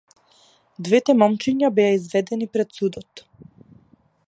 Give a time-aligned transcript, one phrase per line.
[0.87, 3.25] Двете момчиња беа изведени пред судот.